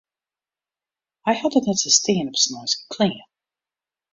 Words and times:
Hy 1.25 1.33
hat 1.41 1.57
it 1.59 1.67
net 1.67 1.79
sa 1.83 1.91
stean 1.97 2.29
op 2.31 2.37
sneinske 2.43 2.83
klean. 2.93 3.27